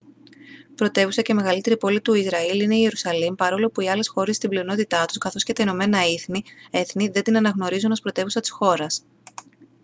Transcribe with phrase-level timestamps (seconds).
[0.75, 4.49] πρωτεύουσα και μεγαλύτερη πόλη του ισραήλ είναι η ιερουσαλήμ παρόλο που οι άλλες χώρες στην
[4.49, 5.99] πλειονότητά τους καθώς και τα ηνωμένα
[6.71, 9.03] έθνη δεν την αναγνωρίζουν ως πρωτεύουσα της χώρας